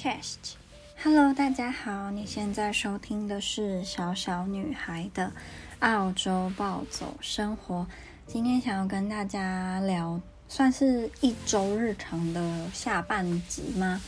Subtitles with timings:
[0.00, 0.54] Chest。
[1.02, 5.30] Hello，大家好，你现在收听的是小小女孩的
[5.80, 7.86] 澳洲暴走生活。
[8.26, 10.18] 今天想要跟大家聊，
[10.48, 14.00] 算是一周日常的下半集吗？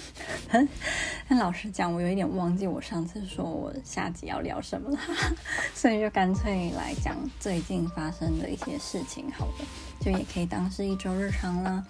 [1.29, 4.99] 但老实讲，我有一点忘记我上次说我下集要聊什么了，
[5.77, 9.67] 所以就干脆来讲最近发生的一些事情好了，
[10.01, 11.87] 就也可以当是一周日常了。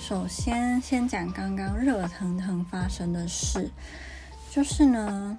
[0.00, 3.70] 首先，先讲刚刚热腾腾发生的事，
[4.50, 5.38] 就是呢，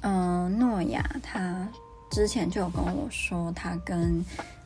[0.00, 1.68] 嗯、诺亚他
[2.10, 4.24] 之前就有跟我说，他跟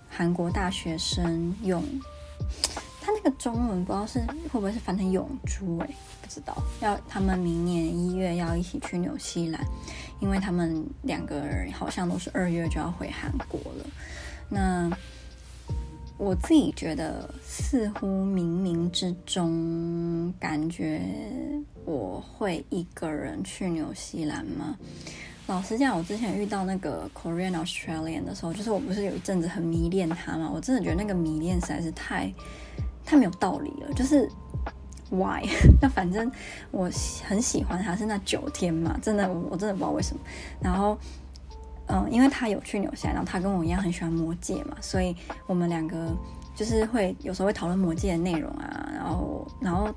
[0.08, 1.84] 韩国大学生用
[3.02, 5.88] 他那个中文不知道是会不会是翻成永珠哎，
[6.22, 6.56] 不知道。
[6.80, 9.62] 要他们明年一月要一起去纽西兰，
[10.20, 13.84] 因为他们两个人好像都是二月就要回韩国了。
[14.48, 14.90] 那
[16.16, 21.02] 我自己觉得似乎冥冥之中感觉
[21.84, 24.76] 我会一个人去纽西兰吗？
[25.46, 30.50] 老实讲，我之前遇到那个 Korean Australian 的时候，就是我不是有一阵子很迷恋他吗？
[30.54, 32.32] 我真的觉得那个迷恋实在是太
[33.04, 33.92] 太没有道理了。
[33.94, 34.26] 就是
[35.10, 35.44] Why？
[35.82, 36.30] 那反正
[36.70, 36.90] 我
[37.24, 40.22] 很喜欢他，是那九天嘛，真的，我真的不知道为什么。
[40.60, 40.96] 然后，
[41.86, 45.14] 嗯，因为他有去纽西兰，然后他跟我一样很喜欢魔戒嘛，所以
[45.46, 46.16] 我们两个
[46.54, 49.94] 就是会有时候会讨论魔戒的内容啊，然后，然后，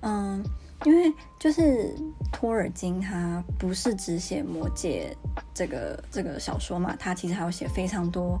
[0.00, 0.44] 嗯。
[0.84, 1.92] 因为就是
[2.30, 5.12] 托尔金，他不是只写《魔戒》
[5.52, 8.38] 这个这个小说嘛，他其实还有写非常多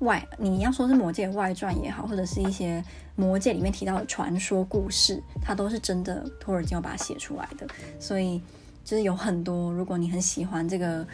[0.00, 2.80] 外，你要说是《魔戒》外传也好，或者是一些
[3.14, 7.64] 《魔戒》里面提到的传说故事，他都是真的托尔金要把它写出来的。
[8.00, 8.42] 所以
[8.84, 11.06] 就是有很多，如果你很喜欢这个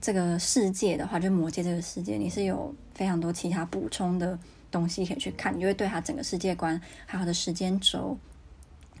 [0.00, 4.38] 这个世界的话，就《魔界》这个世界，你是有非常多其他补充的
[4.70, 8.16] 东西可以去看，你就会对他整个世界观还有他的时间轴。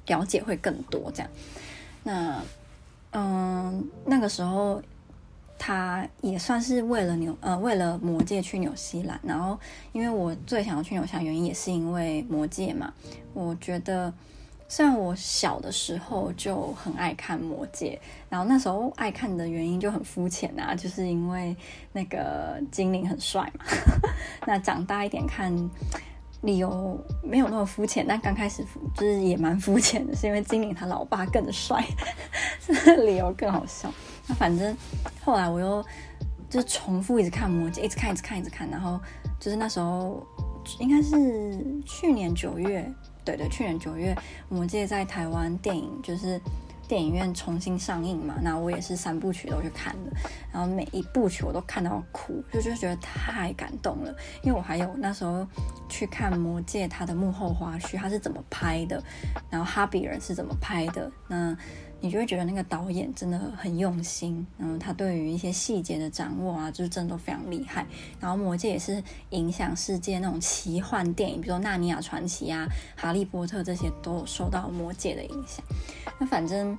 [0.06, 1.28] 了解会更多，这样。
[2.04, 2.40] 那，
[3.10, 4.80] 嗯，那个时候
[5.58, 9.58] 他也算是为了纽呃为了魔界去纽西兰，然后
[9.90, 12.94] 因为我最想要去纽西兰原因也是因为魔界嘛。
[13.34, 14.14] 我觉得
[14.68, 21.56] 虽然我小的时候就很爱看魔戒，然后那时候爱看的原因就很肤浅啊，就是因为
[21.92, 23.64] 那个精灵很帅嘛。
[24.46, 25.54] 那长大一点看。
[26.42, 31.84] 理由没有那么肤浅，但刚开始就是也蛮肤浅的，是因为精灵他老爸更帅，
[32.64, 33.92] 这 理由更好笑。
[34.28, 34.76] 那反正
[35.24, 35.84] 后来我又
[36.48, 39.00] 就重复一直看魔戒，一直看，一直看，一直看，然后
[39.40, 40.24] 就是那时候
[40.78, 42.88] 应该是去年九月，
[43.26, 44.16] 对对，去年九月
[44.48, 46.40] 魔戒在台湾电影就是。
[46.88, 50.12] 电影院重新上映嘛，那我也是三部曲都去看了，
[50.52, 54.14] 然后每一部曲我都看到哭，就就觉得太感动了。
[54.40, 55.44] 因为我还有那时候
[55.88, 59.02] 去看《魔戒》它的幕后花絮，它是怎么拍的，
[59.50, 61.58] 然后哈比人是怎么拍的，那。
[61.98, 67.86] 你就会觉得那个导演真的很用心，嗯，他对于一些细节的掌握啊，就是真的都非常厉害。
[68.20, 72.68] 然后《魔戒》也是影响世界那种奇幻电影，比如说《纳尼亚传奇》啊，
[73.00, 75.64] 《哈利波特》这些都受到《魔戒》的影响。
[76.20, 76.76] 那反正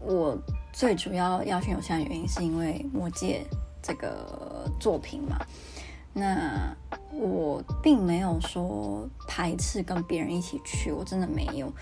[0.00, 0.36] 我
[0.72, 3.46] 最主要要去纽西兰的原因，是因为《魔戒》
[3.80, 5.38] 这个作品嘛。
[6.12, 6.76] 那
[7.12, 11.72] 我并没有说排斥跟别人一起去，我真的没有，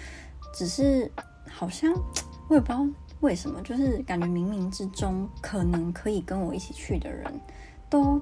[0.54, 1.10] 只是。
[1.48, 1.92] 好像
[2.48, 2.86] 我也不知道
[3.20, 7.28] 为什么，就是感觉冥冥之中可能可以跟我一起去的人
[7.90, 8.20] 都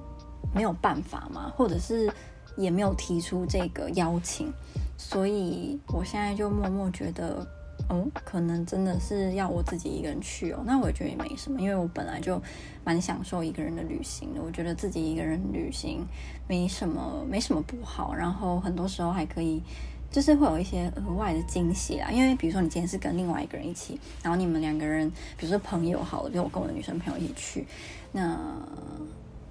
[0.53, 2.11] 没有办法嘛，或者是
[2.57, 4.51] 也没有提出这个邀请，
[4.97, 7.45] 所以我现在就默默觉得，
[7.89, 10.63] 嗯，可能真的是要我自己一个人去哦。
[10.65, 12.41] 那我觉得也没什么，因为我本来就
[12.83, 16.03] 蛮享受一个人的旅行的，我觉得自己一个人旅行
[16.47, 19.61] 没什么，没什么不好，然后很多时候还可以。
[20.09, 27.67] 就是会有一些额外的惊喜啦，因为比如说你今天是跟另外一个人一起，然后你们两个人，比如说朋友好了，比如我跟我的女生朋友一起去，
[28.13, 28.39] 那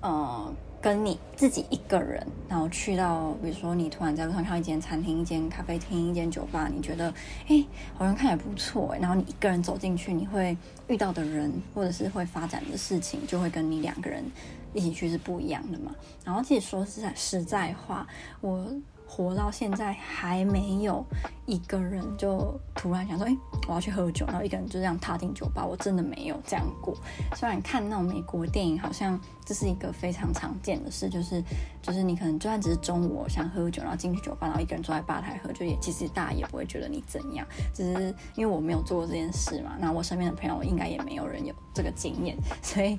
[0.00, 7.13] 呃，跟你自己一个人，然后去到，比如说你突然在路上看到一间餐厅、一间咖啡厅、一间酒吧，你觉得
[7.48, 7.65] 哎，
[7.95, 10.57] 好像看起来不错，然后你一个人走进去，你会
[10.89, 14.25] 遇到的人或者是会发展的事情，就会跟你两个人
[14.72, 15.95] 一起去是不一样的嘛。
[16.25, 18.07] 然后其实说实在实在话，
[18.41, 18.66] 我。
[19.08, 21.04] 活到现在还没有
[21.47, 23.36] 一个人就突然想说，哎，
[23.68, 26.94] 我要去喝酒，然后一个人就这样踏进酒吧，我真的没有这样过。
[27.34, 31.42] 虽然看那种美国电影，好像这是一个非常常见的事，就是
[31.80, 37.47] 就是你可能就算只是中午想喝酒，然后进去酒吧，然后一个人坐在吧台喝，就也其实大家也不会觉得你怎样。
[37.72, 42.98] 只是因为我没有做过这件事嘛，那我身边的朋友应该也没有人有这个经验，所以。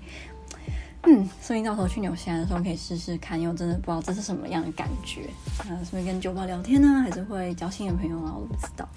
[1.42, 5.30] 所以到时候去纽西兰的时候可以试试看，因为真的不知道这是什么样的感觉。
[5.60, 7.02] 啊，是不是跟酒吧聊天呢？
[7.02, 8.34] 还是会交新的朋友啊？
[8.36, 8.88] 我都不知道。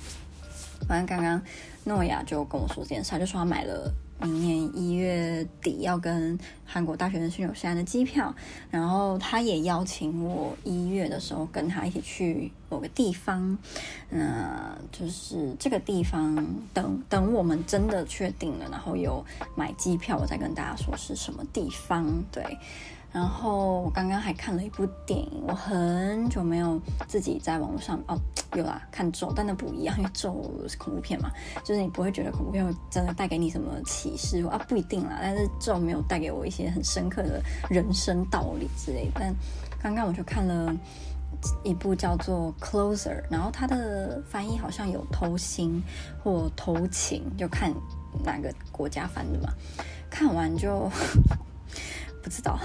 [0.88, 1.40] 反正刚刚
[1.84, 3.92] 诺亚就跟我说这件事，他就说他买了。
[4.22, 8.34] 明年一月底要跟韩国大学生去纽西兰的机票，
[8.70, 13.56] 然后他也邀请我一月的时候跟他一起去某个地方，
[14.08, 19.25] 那就是这个地方等等我们真的确定了，然后有
[19.55, 22.44] 买机票，我再跟大家说是什么地方，对。
[23.12, 28.16] 然后我刚刚还看了一部电影，我很久没有自己在网络上哦，
[28.54, 31.28] 有啦，看咒，但那不一样，因为咒是恐怖片嘛，
[31.64, 39.12] 就是你不会觉得恐怖片会真的带给你什么启示啊，不一定啦，但是咒没有带给我一些很深刻的人生道理之类的。
[39.14, 39.34] 但
[39.82, 40.72] 刚刚我就看了
[41.64, 45.82] 一部叫做《Closer》，然后它的翻译好像有偷心
[46.22, 47.72] 或偷情，就看
[48.24, 49.52] 哪个国家翻的嘛。
[50.08, 50.88] 看完就。
[52.22, 52.58] 不知道，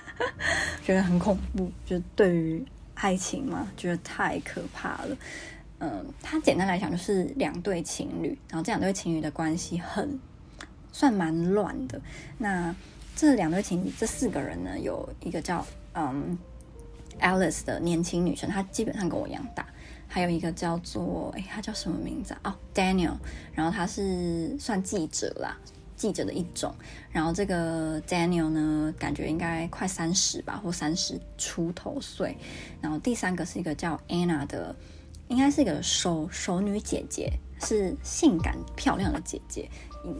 [0.84, 1.70] 觉得很恐怖。
[1.84, 2.64] 就对于
[2.94, 5.16] 爱情嘛，觉得太可怕了。
[5.78, 10.18] 嗯，它简单来讲就是两对情侣，然后这两对情侣的关系很
[10.90, 12.00] 算蛮乱的。
[12.38, 12.74] 那
[13.14, 16.38] 这两对情侣，这四个人呢，有一个叫嗯
[17.20, 19.66] Alice 的年轻女生，她基本上跟我一样大。
[20.08, 22.50] 还有一个叫做哎，她叫什么名字啊？
[22.50, 23.16] 哦，Daniel，
[23.52, 25.58] 然后他是算记者啦。
[25.96, 26.74] 记者的一种，
[27.10, 32.36] 然后这个 Daniel 呢，感觉应该快三十吧，或三十出头岁。
[32.80, 34.76] 然后第三个是一个叫 Anna 的，
[35.28, 37.32] 应该是一个熟熟女姐姐，
[37.62, 39.68] 是性感漂亮的姐姐，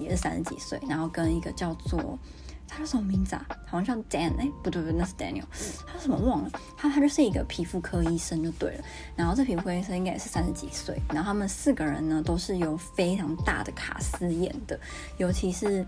[0.01, 0.81] 也是三十几岁。
[0.89, 2.19] 然后跟一个叫做。
[2.69, 3.47] 他叫什么名字啊？
[3.67, 5.45] 好像叫 Dan，哎，不对不对，那是 Daniel。
[5.87, 6.51] 他叫什么忘了？
[6.77, 8.85] 他他就是一个皮肤科医生就对了。
[9.15, 11.01] 然后这皮肤科医生应该也是三十几岁。
[11.09, 14.79] 然后他们四个人呢，都是有非常大的卡司演的，
[15.19, 15.87] 尤其是。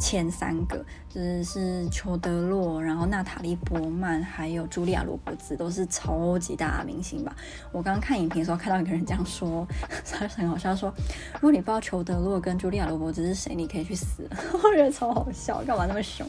[0.00, 7.36] 前三个就是是裘德洛，然后娜塔莉波曼，还有茱莉亚罗伯兹，都是超级大明星吧。
[7.70, 9.68] 我刚刚看影评的时候，看到一个人这样说，
[10.10, 10.92] 他很好笑，说
[11.34, 14.28] 如果你不知道裘德洛跟茱莉亚罗伯兹是谁，你可以去死。
[14.54, 16.26] 我觉得超好笑，干嘛那么凶？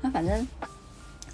[0.00, 0.46] 那反正。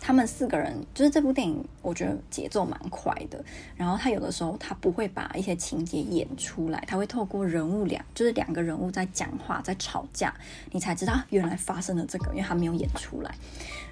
[0.06, 3.44] 他们四个人就是这部电影，我觉得节奏蛮快的。
[3.74, 10.32] 然后他有的时候他不会把一些情节演出来，他会透过人物两，就是两个人物在讲话，在吵架，
[10.70, 13.34] 你才知道原来发生了这个，因为他没有演出来。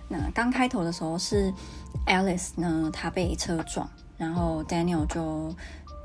[0.08, 1.52] 那刚开头的时候是
[2.06, 5.52] Alice 呢，他被车撞，然后 Daniel 就。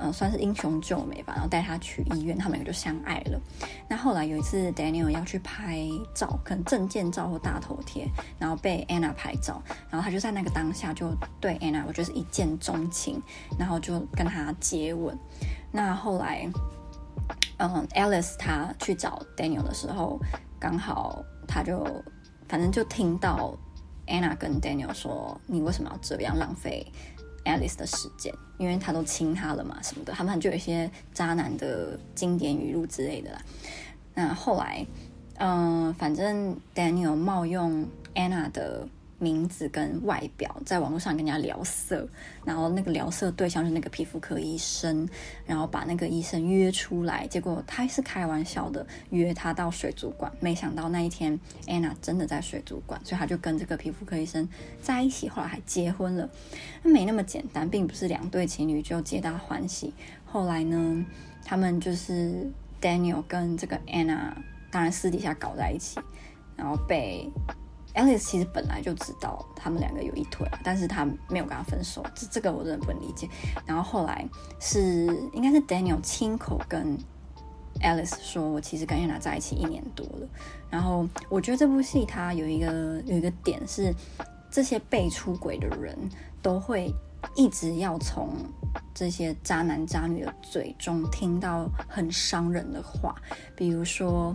[0.00, 3.38] 呃，算是英雄救美吧，然后带他去医院，他们两个就相爱了。
[3.86, 8.08] 那后来有一次，Daniel 要去拍照，可能证件照或大头贴，
[8.38, 13.22] 然后被 Anna 拍照，然后他就在那个当下就对 Anna，我觉得是一见钟情，
[13.58, 15.14] 然后就跟他接吻。
[15.70, 16.50] 那后来，
[17.58, 20.18] 嗯，Alice 他去找 Daniel 的时候，
[20.58, 21.86] 刚好他就
[22.48, 23.54] 反正就听到
[24.06, 26.90] Anna 跟 Daniel 说：“你为什么要这样浪费？”
[27.44, 33.42] Alice 的时间，因为他都亲她了嘛，什么的，他们就有一些渣男的经典语录之类的啦。
[34.14, 34.86] 那后来，
[35.38, 38.86] 嗯、呃，反正 Daniel 冒用 Anna 的。
[39.20, 42.08] 名字跟外表，在网络上跟人家聊色，
[42.42, 45.06] 然后那个聊色对象是那个皮肤科医生，
[45.46, 54.48] 然后把那个医生约出来，结果他是开玩笑的约他到水族馆，没想到那一天 Anna 真的在水族馆，所以他就跟这个皮肤科医生
[54.80, 56.28] 在一起，后来还结婚了。
[56.82, 59.92] 那没那么简单，并不是两对情侣就皆大欢喜。
[60.24, 61.04] 后来呢，
[61.44, 62.50] 他们就是
[62.80, 64.32] Daniel 跟这个 Anna，
[64.70, 66.00] 当然私底下搞在一起，
[66.56, 67.30] 然后被。
[67.94, 73.28] Alice 其实本来就知道他们两个有一腿，但是他没有跟他分手，这这个我真的不能理解。
[73.66, 74.24] 然后后来
[74.60, 76.96] 是应该是 Daniel 亲口跟
[77.82, 80.28] Alice 说，我其实跟 Anna 在一起一年多了。
[80.70, 83.92] 然后我觉得这部戏它有一个有一个点是，
[84.50, 85.98] 这些被出轨的人
[86.40, 86.94] 都会
[87.34, 88.30] 一直要从
[88.94, 93.14] 这些渣男渣女的嘴中听到很伤人的话，
[93.56, 94.34] 比如说。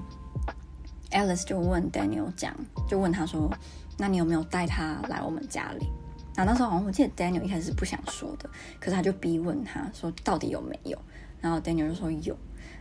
[1.15, 2.53] Alice 就问 Daniel 讲，
[2.89, 3.49] 就问他说
[3.97, 5.87] ：“那你有没有带他来我们家里？”
[6.35, 8.49] 然后那时候好像我记得 Daniel 一开始是不想说的，
[8.81, 10.97] 可是他就逼问他说：“到底有没有？”
[11.39, 12.37] 然后 Daniel 就说有。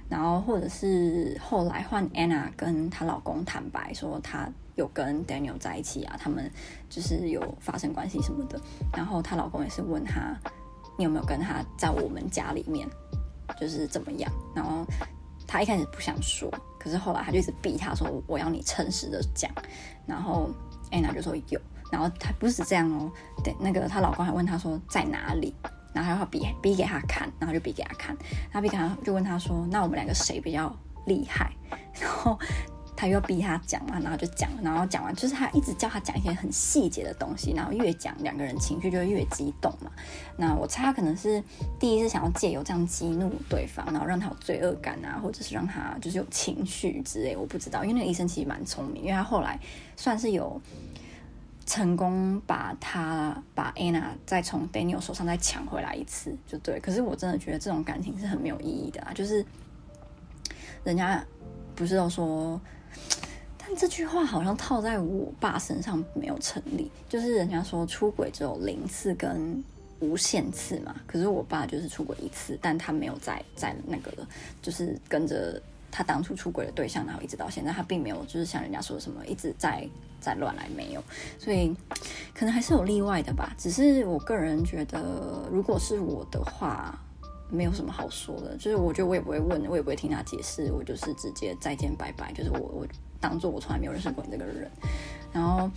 [0.08, 6.50] 然后或者是后来换 Anna 跟她老公坦白说，她有跟 Daniel 在一起啊，他们
[6.90, 8.60] 就是有发生关系什么的。
[8.92, 10.36] 然后她老公也是问他
[10.98, 12.86] ：“你有没有跟他在我们家里面，
[13.60, 14.84] 就是怎么样？”然后。
[15.46, 19.50] 他一开始不想说，可是后来他就一直逼他说：“我要你诚实的讲。”
[20.06, 20.50] 然后
[20.90, 21.60] 安娜就说有，
[21.90, 23.10] 然后他不是这样哦，
[23.42, 25.54] 对，那个她老公还问她说在哪里，
[25.92, 28.16] 然后还要比比给他看，然后就比给他看，
[28.52, 30.74] 他比给他就问他说：“那我们两个谁比较
[31.06, 31.52] 厉害？”
[32.00, 32.38] 然后
[32.96, 39.90] 他又逼他讲嘛，然后就讲，然后讲完就是他一直叫他讲一些很细节的东西，然后越讲两个人情绪就越激动嘛。
[40.36, 41.42] 那我猜他可能是
[41.78, 47.82] 第一次想要借由这样激怒对方，然后让他有罪恶感啊，或者是让他就是有情绪之类，我不知道。
[47.82, 49.58] 因为那个医生其实蛮聪明，因为他后来
[49.96, 50.60] 算是有
[51.66, 56.78] 成功把他把 Anna 再从 Daniel 手上再抢回来一次，就对。
[56.78, 59.44] 可是我真的觉得这种感情是很没有意义的啊，就是
[60.84, 61.22] 人家
[61.74, 62.60] 不是都说。
[63.66, 69.64] 但这句话好像套在我爸身上没有成立，就是人家说出轨只有零次跟
[70.00, 74.28] 无限次嘛，可是我爸就是出轨一次，但他没有再再那个了，
[74.60, 75.58] 就是跟着
[75.90, 79.88] 他当初出轨的对象，然后一直到现在，他并没有就是像人家说什么一直在
[80.20, 81.02] 在乱来没有，
[81.38, 81.74] 所以
[82.34, 83.54] 可能还是有例外的吧。
[83.56, 86.98] 只是我个人觉得，如果是我的话，
[87.48, 92.86] 没有什么好说的，就是我觉得我也不会问，我也不会听他解释，我就是直接再见拜拜，就是我我。
[93.24, 94.70] 当做我从来没有认识过你这个人，
[95.32, 95.70] 然后，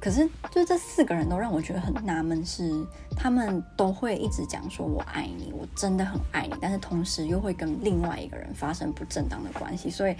[0.00, 2.84] 可是就这四个人都让我觉得很纳闷，是
[3.16, 10.16] 他们都会一直讲说我爱你，我真的很爱你，但是同时又会跟另外一个人发生不正当的关系，所以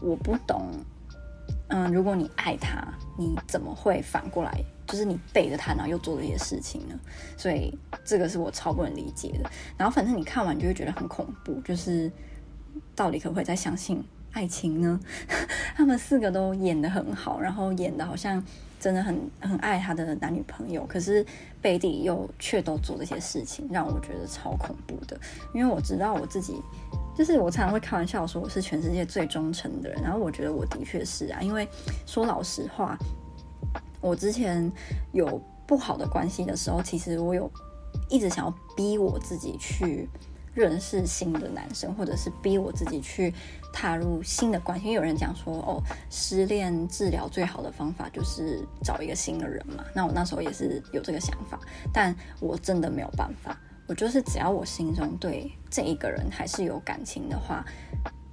[0.00, 0.70] 我不懂，
[1.68, 2.82] 嗯，如果你爱他，
[3.18, 6.98] 你怎么会反过来，就是你背着他，然后又做这些事情呢？
[7.36, 9.50] 所以这个是我超不能理解的。
[9.76, 12.10] 然后反正你看完就会觉得很恐怖，就是
[12.96, 14.02] 到底可不可以再相信？
[14.34, 15.00] 爱情呢？
[15.74, 18.42] 他们四个都演得很好，然后演得好像
[18.78, 21.24] 真的很很爱他的男女朋友，可是
[21.62, 25.18] 背地又却都做这些事情，让我觉得超恐怖的。
[25.54, 26.60] 因为我知道我自己，
[27.16, 31.40] 就是我常常会开玩笑说我是全世界最忠诚的人，然后我觉得我的确是啊。
[31.40, 31.68] 因为
[32.04, 32.98] 说老实话，
[34.00, 34.70] 我之前
[35.12, 37.50] 有不好的关系的时候，其实我有
[38.10, 40.08] 一直想要逼我自己去。
[40.54, 43.34] 认识新的男生，或者是逼我自己去
[43.72, 44.86] 踏入新的关系。
[44.86, 49.84] 因为有人讲说，哦，失恋治疗最好的方法就是找一个新的人嘛。
[49.94, 51.58] 那我那时候也是有这个想法，
[51.92, 53.58] 但我真的没有办法。
[53.86, 57.64] 我就是只要我心中对这一个人还是有感情的话，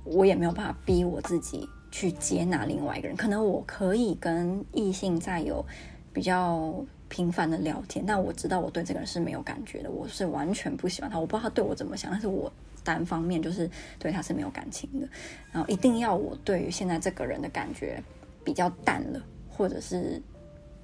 [0.03, 3.17] 我也没有办法逼我自己去接纳另外一个人。
[3.17, 5.65] 可能我可以跟异性再有
[6.13, 6.73] 比较。
[7.11, 12.49] 频繁的聊天，但我知道我对这个人是没有感觉的，我是完全不喜欢他，我不知道他对我怎么想，但是我
[12.85, 15.05] 单方面就是对他是没有感情的，
[15.51, 18.01] 然后一定要我对于现在这个人的感觉
[18.45, 20.21] 比较淡了，或者是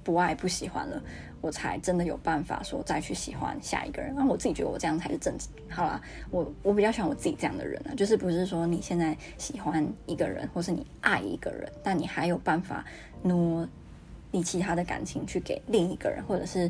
[0.04, 1.02] 不爱不喜欢了，
[1.40, 4.14] 我才真的有办法说再去喜欢下一个人。
[4.14, 5.48] 那我自己觉得我这样才是正直。
[5.70, 12.84] 好啦，我我比较喜欢我自己这样的人啊，就是不是说你现在喜欢一个人，或是你爱一个人，但你还有办法
[13.24, 13.66] 挪。
[14.32, 16.70] 你其他的感情去给另一个人，或者是，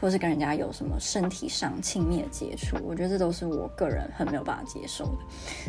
[0.00, 5.18] 或者是跟人家有什么身体上亲密的接触，我觉得这都是我个人很没有办法接受的。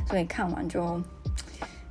[0.08, 1.02] 所以看完就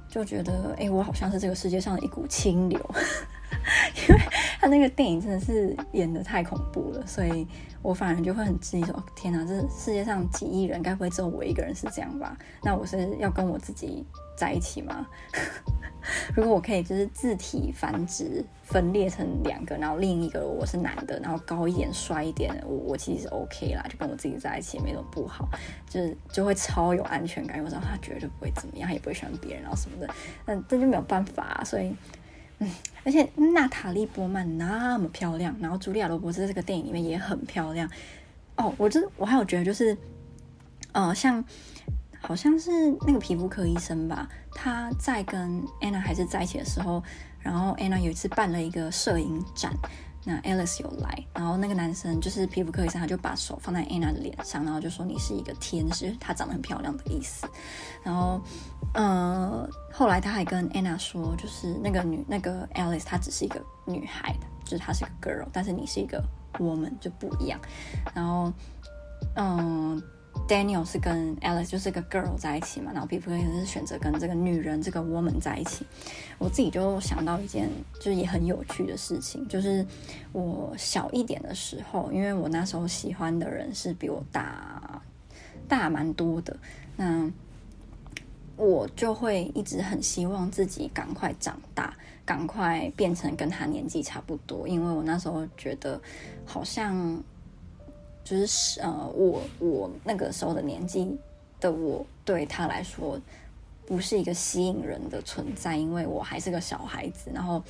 [0.09, 2.79] 就觉得，哎，我好像是这个世界上的一股清流，
[4.09, 4.21] 因为
[4.67, 7.47] 他那个电影真的是演得太恐怖了，所以
[7.83, 12.37] 我反而就会很质疑说，天哪，这世界上几亿人，该不会只有我一个人是这样吧？
[12.65, 14.05] 那我是要跟我自己
[14.37, 15.07] 在一起吗？
[16.35, 25.49] 如果我可以就是自体繁殖，分裂成两个，然后另一个我是男的，然后高一点、帅一点，我我其实是 OK 啦，就跟我自己在一起也没什么不好，
[25.89, 30.13] 就是就会超有安全感，我知道他绝对不会怎么样，也不会喜欢别人，然后什么的，
[30.45, 31.95] 但这就没有办法，所以，
[32.59, 32.71] 嗯，
[33.05, 37.89] 而且娜塔莉波曼那么漂亮，然后茱莉亚罗伯茨在这个电影里面也很漂亮，
[38.57, 39.97] 哦，我就我还有觉得就是，
[40.93, 41.45] 呃，像。
[42.19, 42.71] 好像是
[43.07, 47.01] 那个皮肤科医生吧，他在跟安娜还是在一起的时候，
[47.39, 49.73] 然后安娜有一次办了一个摄影展，
[50.29, 57.47] 那 Alice 有来，然后那个男生就是皮肤科医生，他就把手放在 Anna 的脸上，然后就说你是一个天使，她长得很漂亮的意思。
[58.03, 58.41] 然后，
[58.93, 66.21] 呃，后来他还跟 Anna 说，就是那个女那个 Alice 她只是一个女孩，就是她是个 girl，但是你是一个
[66.55, 67.61] woman 就不一样。
[68.13, 68.53] 然后，
[69.37, 70.03] 嗯、
[70.49, 75.85] Daniel 是跟 Alice 就是个 girl 在一起嘛，然后皮肤科医生是选择跟这个女人这个 woman 在一起。
[76.39, 79.85] 我自己就想到一件就是也很有趣的事情，就是
[80.33, 85.03] 我小一点的时候，因为我那时候喜欢的人是比我大
[85.67, 86.57] 大蛮多的，
[86.97, 87.29] 那
[88.57, 96.01] 我就会一直很希望自己赶快长大，赶快变成跟他年纪差不多，因为我那时候觉得
[96.45, 97.21] 好像。
[98.27, 101.17] 就是呃，我我那个时候的年纪
[101.61, 103.17] 的我，对他来说
[103.87, 107.63] 不是一个吸引人的存在，因为我还是个小孩子，然后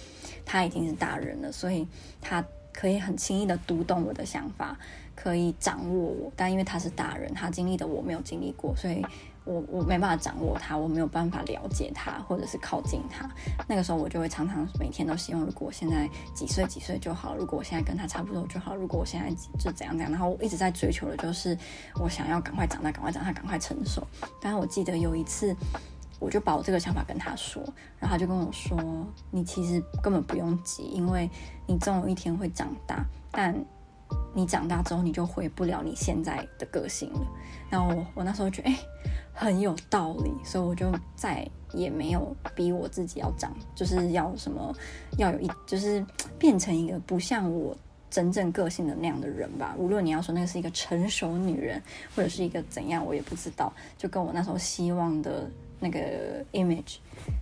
[0.46, 1.86] 他已经是大人了，所以
[2.22, 4.78] 他可以很轻易的读懂我的想法，
[5.14, 6.32] 可以掌握我。
[6.34, 9.04] 但因为他是大人，他经历的我没有经历过，所以
[9.46, 13.26] 我我没办法掌握他，我没有办法了解他，或者是靠近他。
[13.66, 20.10] 那个时候我就会常常每天都希望，如果我现在几岁几岁就好，如果我现在跟他差不多就好，如果我现在就怎样怎样。
[20.10, 21.56] 然后我一直在追求的就是
[22.00, 24.06] 我想要赶快长大，赶快长大，赶快成熟。
[24.42, 25.56] 但是我记得有一次。
[26.18, 27.62] 我就把我这个想法跟他说，
[27.98, 28.74] 然后他就跟我说
[29.30, 31.28] ：“你其实根本不用急，因为
[31.66, 33.54] 你总有一天会长大，但
[34.34, 37.20] 你长大之后你就回不了你现在的个性了。”
[37.68, 38.78] 然后我我那时候觉得哎，
[39.36, 44.74] 很有道理，所以我就再也没有逼我自己要长，就是要什么
[45.18, 46.04] 要有一就是
[46.38, 47.76] 变成一个不像我
[48.10, 49.74] 真正个性的那样的人吧。
[49.78, 51.80] 无论你要说那个是一个成熟女人，
[52.16, 53.72] 或者是一个怎样，我也不知道。
[53.98, 55.48] 就跟我那时候希望的。
[55.78, 56.96] 那个 image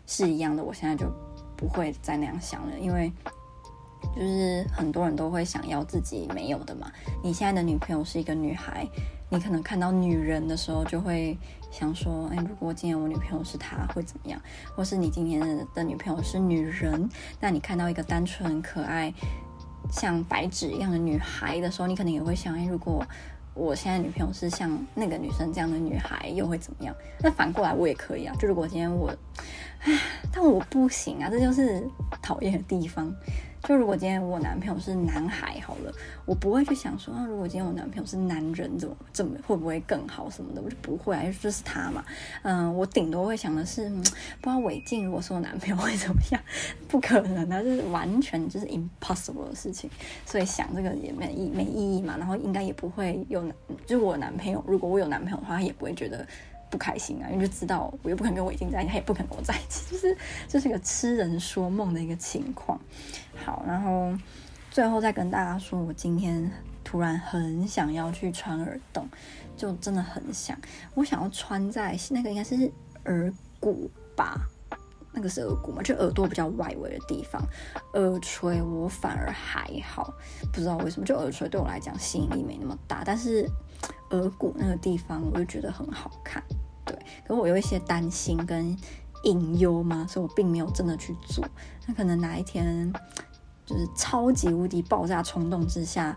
[0.09, 1.09] 是一样的，我现在就
[1.57, 3.09] 不会再那样想了，因为
[4.17, 6.91] 就是很多人都会想要自己没有的嘛。
[7.23, 8.85] 你现在的女朋友是一个女孩，
[9.31, 11.39] 你可能看到女人的时候就会
[11.75, 14.41] 想说，哎，如果今天我女朋友是她会怎么样？
[14.77, 15.41] 或是你今天
[15.75, 17.09] 的女朋友是女人，
[17.41, 19.13] 那你看到一个单纯可爱
[19.91, 23.05] 像白纸一样的女孩的时候，你可能也会想，哎，如果。
[23.57, 26.93] 我现在女朋友是像那个女生这样的女孩，又会怎么样？
[27.21, 28.35] 那反过来我也可以啊。
[28.37, 29.15] 就如果今天我，
[29.85, 29.97] 唉，
[30.33, 31.89] 但我不行啊，这就是
[32.21, 33.15] 讨厌的地方。
[33.67, 35.93] 就如果今天我男朋友是男孩，好了，
[36.27, 42.05] 我不会去想说，啊，如果今天我男朋友是男人，怎么怎么会不会更好什么的，我就不会啊，就是他嘛。
[42.43, 44.11] 嗯，我顶多会想的是，不知
[44.43, 46.41] 道伟静如果是我男朋友会怎么样？
[46.89, 49.89] 不可能啊，就是完全就是 impossible 的事情，
[50.27, 52.17] 所以想这个也没意没意义嘛。
[52.19, 53.43] 然后应该也不会有，
[53.87, 56.27] 就是我男朋友，如果我有男朋友的话，也不会觉得。
[56.75, 60.17] 不开心啊，因为就知道我又不肯跟我已经在一起，他也不肯跟我在一起， 就是
[60.49, 62.77] 这是一个痴人说梦的一个情况。
[63.45, 64.13] 好，然后
[64.73, 66.51] 最后再跟大家说，我今天
[66.83, 69.09] 突然很想要去穿耳洞，
[69.57, 70.59] 就真的很想，
[70.95, 72.69] 我想要穿在那个应该是
[73.05, 74.41] 耳骨吧，
[75.13, 77.41] 那个是耳骨嘛，就耳朵比较外围的地方。
[77.93, 80.13] 耳垂我反而还好，
[80.53, 83.49] 不知道为什么，就耳垂对我来讲吸引力没那么大，但是
[84.11, 86.43] 耳骨那个地方我就觉得很好看。
[86.85, 86.95] 对，
[87.27, 88.77] 可是我有一些担心跟
[89.25, 91.45] 隐忧嘛，所以我并没有真的去做。
[91.87, 92.93] 那可能哪一天
[93.65, 96.17] 就是超级无敌爆炸冲动之下，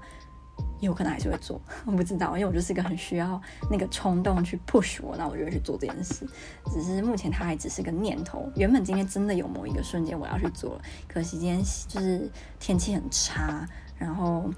[0.81, 1.61] 有可能还是会做。
[1.87, 6.27] 我不知道，因为我就是一个很需要那个冲动去 push 我，那我就会去做这件事。
[6.65, 8.51] 只是目前它还只是个念头。
[8.55, 13.65] 原本今天真的有某一个瞬间我要去做了，可惜今天就是天气很差，
[13.97, 14.49] 然后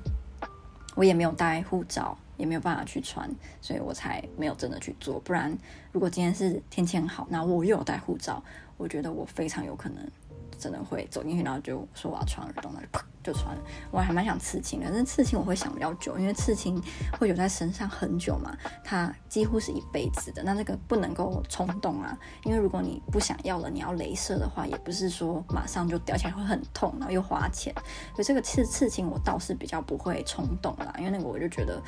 [0.95, 2.17] 我也没有带护照。
[2.39, 3.30] 也没有办法去穿，
[3.62, 5.19] 所以我才没有真的去做。
[5.19, 5.56] 不然，
[5.91, 8.41] 如果今天是天气很好，那我又有带护照，
[8.78, 10.10] 我觉得我非常有可能。
[10.58, 13.56] 真的会走进去，然后就说我要穿耳洞，那就啪就穿。
[13.92, 16.82] 我还蛮想刺青的，但是刺青我会想比较久，因为刺青
[17.20, 20.42] 会留在身上很久嘛，它几乎是一辈子的。
[20.44, 27.74] 那那个不能够冲动啊，因为如果你不想要了，你要镭射的话，也不是说马上就掉下来会很痛，然后又花钱。
[28.16, 31.82] 所以这个刺刺青我倒是比较不会冲动啦，因为那个我就觉得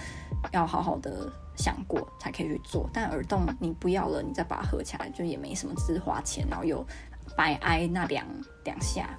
[0.51, 2.89] 要好好的想过才可以去做。
[2.93, 6.85] 但耳洞你不要了，你再把它合起来就也没什么，只是花钱，然后又。
[7.35, 8.25] 白挨那两
[8.63, 9.09] 两下，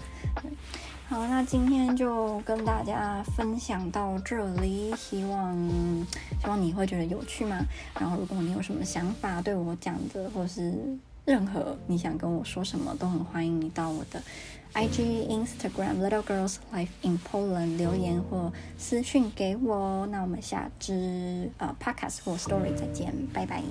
[1.09, 5.55] 好，那今天就跟大家分享到这里，希望
[6.41, 7.59] 希望你会觉得有趣吗？
[7.99, 10.73] 然后如果你有什么想法对我讲的，或是
[11.25, 14.23] 任何你想跟我说什么，都很欢迎你到我的
[14.75, 20.07] IG Instagram Little Girls Life in Poland 留言或私讯给我。
[20.07, 23.63] 那我们下支呃 Podcast 或 Story 再见，拜拜。